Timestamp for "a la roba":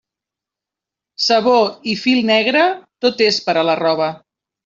3.63-4.09